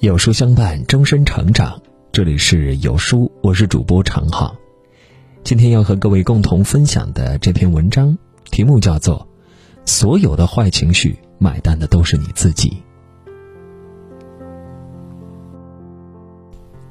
[0.00, 1.80] 有书相伴，终身成长。
[2.12, 4.54] 这里是有书，我是主播常浩。
[5.42, 8.18] 今天要和各位共同分享的这篇文章，
[8.50, 9.26] 题目叫做
[9.90, 12.76] 《所有的坏情绪买单的都是你自己》。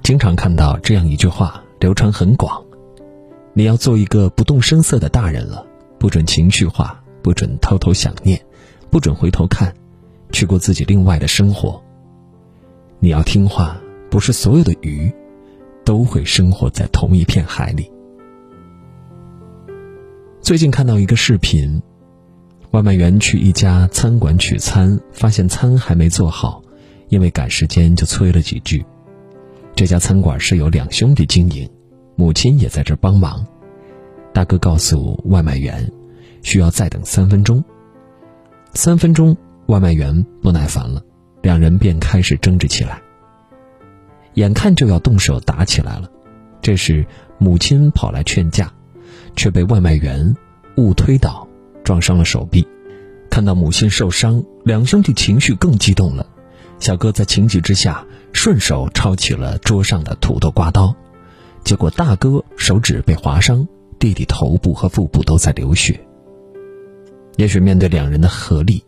[0.02, 2.66] 经常看到这样一句话，流传很广：
[3.54, 5.64] 你要做一个不动声色的大人了，
[6.00, 8.44] 不准情绪化，不准偷偷想念，
[8.90, 9.76] 不准回头看，
[10.32, 11.85] 去过自己另外的生活。
[13.05, 15.14] 你要听话，不是所有的鱼
[15.83, 17.87] 都会生活在同一片海里。
[20.41, 21.83] 最近看到一个视频，
[22.71, 26.64] 外卖员去一家餐馆取餐，发现餐还没做好，
[27.09, 28.83] 因为赶时间就催了几句。
[29.75, 31.69] 这家餐馆是由两兄弟经营，
[32.16, 33.45] 母亲也在这帮忙。
[34.33, 35.92] 大哥告诉外卖员，
[36.42, 37.64] 需要再等三分钟。
[38.73, 41.03] 三分钟，外卖员不耐烦了。
[41.45, 43.00] 两人便开始争执起来，
[44.34, 46.10] 眼看就要动手打起来了。
[46.60, 47.06] 这时，
[47.38, 48.74] 母亲跑来劝架，
[49.36, 50.36] 却被外卖员
[50.78, 51.48] 误推倒，
[51.84, 52.68] 撞伤了手臂。
[53.30, 56.26] 看到母亲受伤，两兄弟情绪更激动了。
[56.80, 60.96] 小哥在情急之下，顺手抄起了桌上的土豆刮刀，
[61.64, 63.68] 结果大哥手指被划伤，
[64.00, 66.00] 弟弟头部和腹部都在流血。
[67.38, 68.84] 也许面对两人的合力，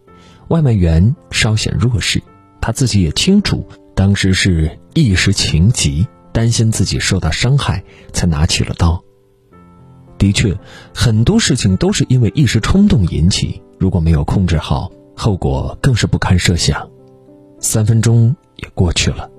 [0.47, 2.19] 外卖员稍显弱势。
[2.67, 3.65] 他自己也清楚，
[3.95, 9.01] 当时是一时情急，担心自己受到伤害，才拿起了刀。
[10.17, 10.53] 的确，
[10.93, 16.89] 很多事情都是因为一时冲动引起，如果没有控制好，后果更是不堪设想。
[17.61, 19.29] 三分钟也过去了，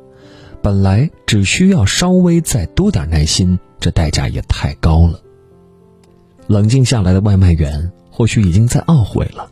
[0.62, 5.20] 本来只需要稍微再多点耐心，这代价也太高了。
[6.46, 9.50] 冷静下来的外卖员或许已经在懊悔了。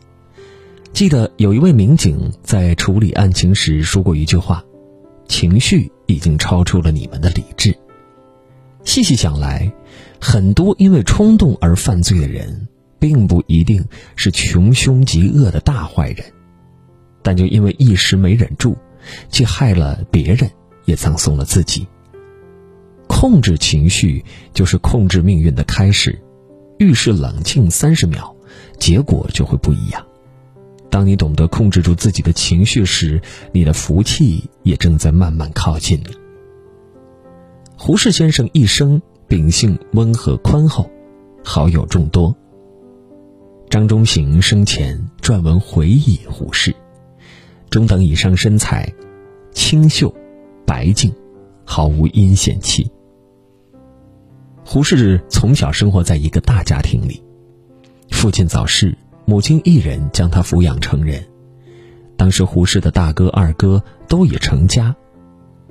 [0.97, 4.65] 记得有一位民警在处理案情时说过一句话
[5.29, 7.71] ：“情绪已经超出了你们的理智。”
[8.83, 9.71] 细细想来，
[10.19, 13.85] 很多因为冲动而犯罪的人，并不一定
[14.15, 16.25] 是穷凶极恶的大坏人，
[17.21, 18.75] 但就因为一时没忍住，
[19.29, 20.49] 既害了别人，
[20.85, 21.85] 也葬送了自己。
[23.05, 26.19] 控制情绪就是控制命运的开始，
[26.79, 28.35] 遇事冷静三十秒，
[28.79, 30.03] 结果就会不一样。
[30.89, 33.21] 当你懂得控制住自己的情绪时，
[33.51, 36.01] 你的福气也正在慢慢靠近。
[37.77, 40.89] 胡适先生一生秉性温和宽厚，
[41.43, 42.35] 好友众多。
[43.69, 46.73] 张中行生前撰文回忆胡适：
[47.69, 48.91] 中等以上身材，
[49.51, 50.13] 清秀，
[50.65, 51.13] 白净，
[51.65, 52.89] 毫无阴险气。
[54.63, 57.21] 胡适从小生活在一个大家庭里，
[58.09, 58.97] 父亲早逝。
[59.29, 61.21] 母亲一人将他抚养成人，
[62.15, 64.95] 当时胡适的大哥、二哥都已成家，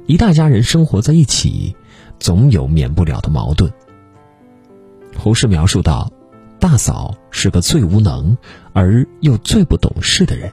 [0.04, 1.74] 一大家人生活在一起，
[2.20, 3.72] 总有免不了的矛盾。
[5.16, 6.12] 胡适描述道
[6.60, 8.36] ：“大嫂是个最无能
[8.74, 10.52] 而又最不懂事的人，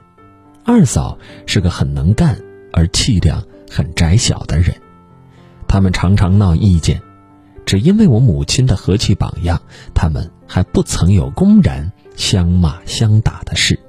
[0.64, 2.40] 二嫂是个很能干
[2.72, 4.74] 而气量很窄小的人，
[5.68, 7.02] 他们常常闹意见，
[7.66, 9.62] 只因为我母亲的和气榜样，
[9.94, 13.80] 他们还不曾有公然。”相骂相打的事。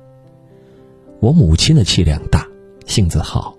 [1.21, 2.47] 我母亲的气量大，
[2.87, 3.57] 性子好，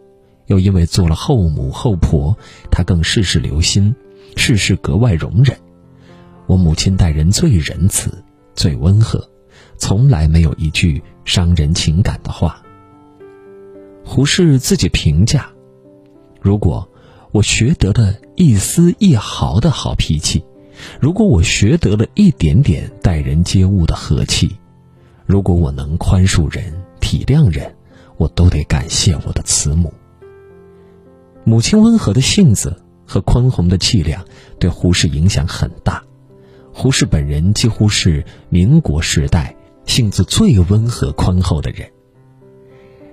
[0.47, 2.37] 又因为做了后母后婆，
[2.71, 3.95] 她更事事留心，
[4.35, 5.57] 事事格外容忍。
[6.47, 8.23] 我母亲待人最仁慈，
[8.53, 9.27] 最温和，
[9.77, 12.61] 从来没有一句伤人情感的话。
[14.03, 15.49] 胡适自己评价：
[16.39, 16.87] 如果
[17.31, 20.43] 我学得了一丝一毫的好脾气。
[20.99, 24.57] 如果我学得了一点点待人接物的和气，
[25.25, 27.75] 如果我能宽恕人、体谅人，
[28.17, 29.93] 我都得感谢我的慈母。
[31.43, 34.25] 母亲温和的性子和宽宏的气量
[34.59, 36.03] 对胡适影响很大。
[36.73, 41.89] 胡适本人几乎是民国时代性子最温和宽厚的人。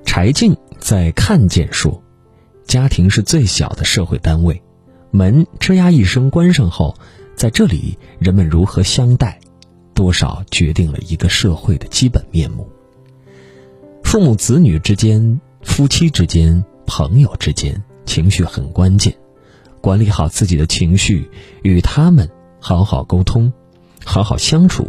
[0.05, 2.03] 柴静在《看见》说
[2.67, 4.63] ：“家庭是最小的社会单位，
[5.11, 6.95] 门吱呀一声关上后。”
[7.43, 9.41] 在这里，人们如何相待，
[9.95, 12.69] 多少决定了一个社会的基本面目。
[14.05, 19.13] 父母子女之间、夫妻之间、朋友之间，情绪很关键。
[19.81, 21.29] 管理好自己的情绪，
[21.65, 22.31] 与他们
[22.61, 23.53] 好好沟通，
[24.05, 24.89] 好好相处，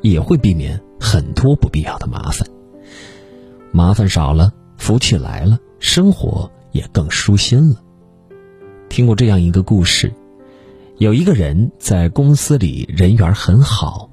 [0.00, 2.48] 也会避免很多不必要的麻烦。
[3.72, 7.76] 麻烦少了，福气来了，生活也更舒心了。
[8.88, 10.10] 听过这样一个故事。
[11.00, 14.10] 有一个人在公司里人缘很好，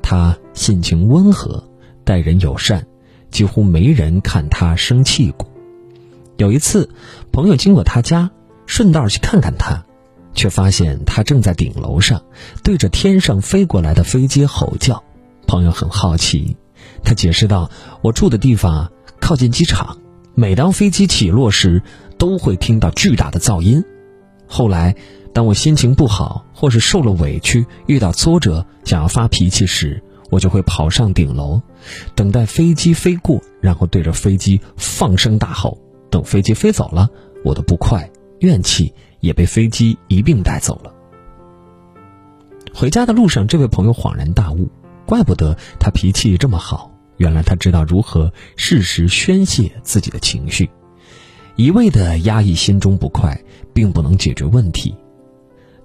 [0.00, 1.68] 他性情温和，
[2.02, 2.86] 待人友善，
[3.30, 5.46] 几乎没人看他生气过。
[6.38, 6.88] 有一次，
[7.30, 8.30] 朋友经过他家，
[8.64, 9.84] 顺道去看看他，
[10.32, 12.22] 却发现他正在顶楼上
[12.64, 15.04] 对着天上飞过来的飞机吼叫。
[15.46, 16.56] 朋友很好奇，
[17.04, 17.70] 他解释道
[18.00, 18.90] ：“我住的地方
[19.20, 19.98] 靠近机场，
[20.34, 21.82] 每当飞机起落时，
[22.16, 23.84] 都会听到巨大的噪音。
[24.46, 24.96] 后来，
[25.32, 31.60] 当我心情不好或是受了委屈、遇到挫折想要发脾气时，我就会跑上顶楼，
[32.14, 35.78] 等待飞机飞过，然后对着飞机放声大吼。”
[36.10, 37.08] 等飞机飞走了，
[37.44, 38.10] 我的不快、
[38.40, 40.92] 怨气也被飞机一并带走了。
[42.74, 44.68] 回家的路上，这位朋友恍然大悟，
[45.06, 50.68] 怪不得他脾气这么好，原来他知道如何适时宣泄自己的情绪。
[51.54, 53.40] 一味的压抑心中不快，
[53.72, 54.96] 并不能解决问题。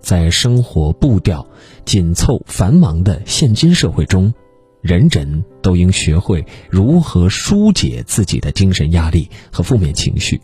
[0.06, 1.48] 在生活步调
[1.84, 4.31] 紧凑、繁忙的现今社会中。
[4.80, 10.40] 人人都应学会如何疏解自己的精神压力和负面情绪，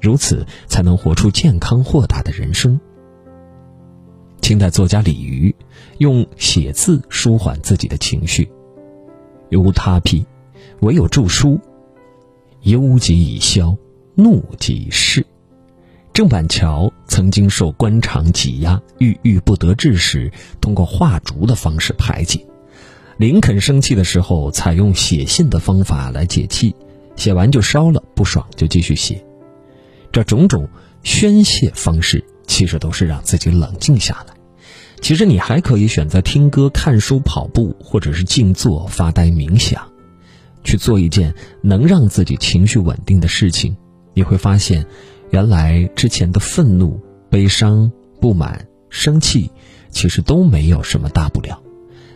[0.00, 2.80] 如此才能活出健康豁达的人生。
[4.40, 5.54] 清代作家李渔
[5.98, 8.50] 用写字舒缓自己的情绪，
[9.52, 10.26] 无他癖，
[10.80, 11.60] 唯有著书。
[12.62, 13.76] 忧即已消，
[14.16, 15.24] 怒即逝。
[16.12, 20.30] 郑板桥曾经受官场挤压，郁郁不得志时，
[20.60, 22.46] 通过画竹的方式排解。
[23.16, 26.76] 林肯生气的时候，采用写信的方法来解气，
[27.16, 29.24] 写完就烧了，不爽就继续写。
[30.12, 30.68] 这种种
[31.04, 34.34] 宣泄方式，其实都是让自己冷静下来。
[35.00, 39.90] 其实你还可以选择听歌、看书、跑步，或者是静坐、发呆、冥想，
[40.64, 43.74] 去做一件能让自己情绪稳定的事情。
[44.12, 44.84] 你会发现，
[45.30, 47.00] 原来之前的愤怒、
[47.30, 47.90] 悲伤、
[48.20, 49.50] 不满、生气，
[49.90, 51.62] 其实都没有什么大不了。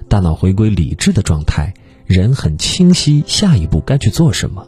[0.09, 1.73] 大脑回归理智的状态，
[2.07, 4.67] 人很清晰下一步该去做什么。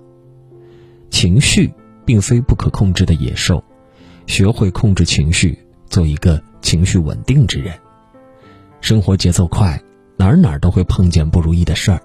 [1.11, 1.73] 情绪
[2.05, 3.63] 并非不可控制的野兽，
[4.27, 5.59] 学会控制情绪，
[5.89, 7.75] 做一个情绪稳定之人。
[8.81, 9.81] 生活节奏快，
[10.17, 12.03] 哪儿哪儿都会碰见不如意的事儿，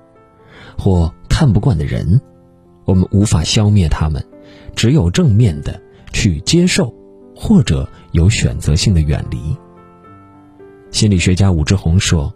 [0.78, 2.20] 或看不惯的人，
[2.86, 4.24] 我们无法消灭他们，
[4.76, 5.82] 只有正面的
[6.12, 6.94] 去接受，
[7.36, 9.56] 或者有选择性的远离。
[10.92, 12.34] 心理学家武志红说。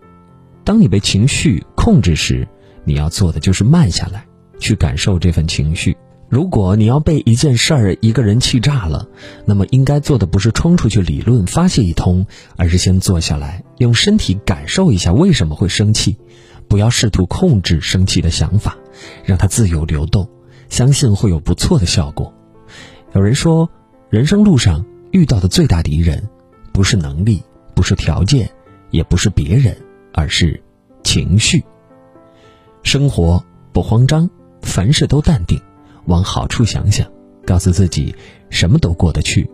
[0.63, 2.47] 当你被情绪控制时，
[2.83, 4.27] 你要做的就是慢下来，
[4.59, 5.97] 去感受这份情绪。
[6.29, 9.07] 如果你要被一件事儿、一个人气炸了，
[9.43, 12.27] 那么应该做的不是冲出去理论发泄一通，
[12.57, 16.15] 而是先坐下来，用身体感受一下为什么会生气，
[16.67, 18.77] 不要试图控制生气的想法，
[19.25, 20.29] 让它自由流动，
[20.69, 22.31] 相信会有不错的效果。
[23.13, 23.67] 有人说，
[24.11, 26.27] 人生路上遇到的最大敌人，
[26.73, 27.41] 不是能力，
[27.75, 28.49] 不是条件，
[28.89, 29.75] 也不是别人。
[30.13, 30.61] 而是
[31.03, 31.63] 情绪。
[32.83, 33.41] 生活
[33.71, 34.29] 不慌张，
[34.61, 35.57] 凡事都淡定，
[36.05, 37.09] 往好处想想，
[37.45, 38.13] 告诉自己
[38.49, 39.49] 什么都过得去。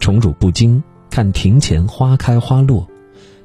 [0.00, 2.86] 宠辱不惊，看庭前花开花落；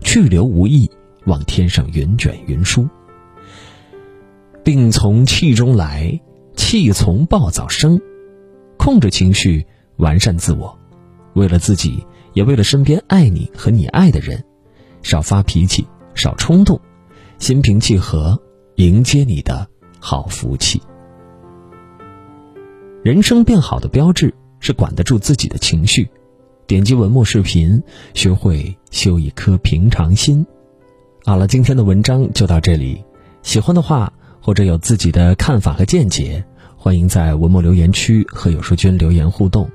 [0.01, 0.91] 去留无意，
[1.25, 2.85] 望天上云卷云舒。
[4.61, 6.19] 病从气中来，
[6.55, 7.97] 气从暴躁生。
[8.75, 9.65] 控制情绪，
[9.95, 10.77] 完善自我，
[11.37, 12.03] 为了自己，
[12.33, 14.43] 也为了身边爱你和你爱的人，
[15.03, 15.87] 少发脾气。
[16.15, 16.81] 少冲动，
[17.37, 18.41] 心平气和，
[18.77, 19.67] 迎接你的
[19.99, 20.81] 好福气。
[23.03, 26.09] 人生变好的标志是管得住自己的情绪。
[26.65, 27.83] 点击文末视频，
[28.15, 30.43] 学会修一颗平常心。
[31.23, 33.03] 好了，今天的文章就到这里。
[33.43, 34.11] 喜欢的话，
[34.41, 36.43] 或者有自己的看法和见解，
[36.75, 39.69] 欢迎在文末留言区和有书君留言互动。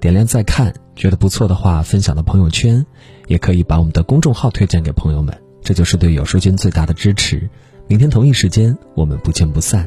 [0.00, 2.84] 点亮再看，觉得不错的话，分享到朋友圈，
[3.26, 5.38] 也可以把我们的公众号推荐给朋友们。
[5.62, 7.48] 这就是对有书君最大的支持。
[7.86, 9.86] 明天同一时间，我们不见不散。